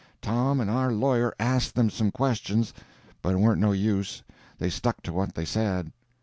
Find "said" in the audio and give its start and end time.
5.45-5.91